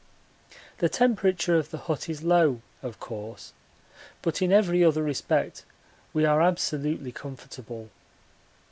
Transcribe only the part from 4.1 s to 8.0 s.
but in every other respect we are absolutely comfortable.